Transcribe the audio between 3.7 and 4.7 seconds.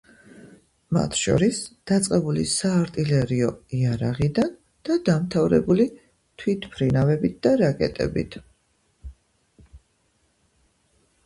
იარაღიდან